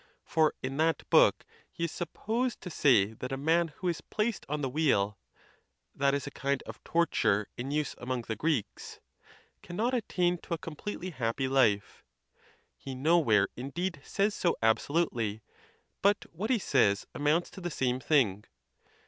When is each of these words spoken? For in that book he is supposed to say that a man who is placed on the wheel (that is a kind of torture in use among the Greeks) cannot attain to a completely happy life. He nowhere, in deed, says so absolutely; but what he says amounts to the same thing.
For 0.25 0.55
in 0.63 0.77
that 0.77 1.07
book 1.11 1.45
he 1.71 1.83
is 1.83 1.91
supposed 1.91 2.59
to 2.61 2.71
say 2.71 3.13
that 3.13 3.31
a 3.31 3.37
man 3.37 3.67
who 3.67 3.87
is 3.87 4.01
placed 4.01 4.47
on 4.49 4.61
the 4.61 4.67
wheel 4.69 5.19
(that 5.93 6.15
is 6.15 6.25
a 6.25 6.31
kind 6.31 6.63
of 6.63 6.83
torture 6.83 7.47
in 7.55 7.69
use 7.69 7.93
among 7.99 8.23
the 8.23 8.35
Greeks) 8.35 8.99
cannot 9.61 9.93
attain 9.93 10.39
to 10.39 10.55
a 10.55 10.57
completely 10.57 11.11
happy 11.11 11.47
life. 11.47 12.03
He 12.75 12.95
nowhere, 12.95 13.47
in 13.55 13.69
deed, 13.69 14.01
says 14.03 14.33
so 14.33 14.57
absolutely; 14.63 15.43
but 16.01 16.25
what 16.33 16.49
he 16.49 16.57
says 16.57 17.05
amounts 17.13 17.51
to 17.51 17.61
the 17.61 17.69
same 17.69 17.99
thing. 17.99 18.45